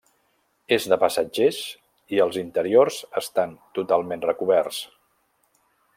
[0.77, 1.59] És de passatgers
[2.17, 4.81] i els interiors estan totalment recoberts.